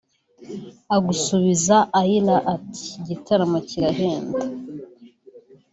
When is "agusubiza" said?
0.95-1.77